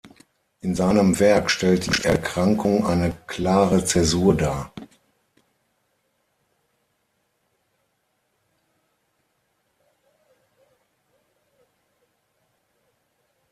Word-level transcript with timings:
In 0.61 0.73
seinem 0.73 1.19
Werk 1.19 1.51
stellt 1.51 1.85
die 1.85 2.05
Erkrankung 2.05 2.87
eine 2.87 3.11
klare 3.27 3.85
Zäsur 3.85 4.35
dar. 4.35 4.73